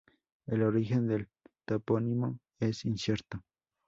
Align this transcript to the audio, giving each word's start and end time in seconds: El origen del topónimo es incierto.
El 0.47 0.63
origen 0.63 1.05
del 1.07 1.29
topónimo 1.67 2.39
es 2.59 2.85
incierto. 2.85 3.43